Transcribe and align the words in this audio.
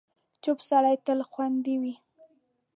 چوپ 0.43 0.59
سړی، 0.69 0.95
تل 1.05 1.19
خوندي 1.31 1.75
وي. 1.81 1.93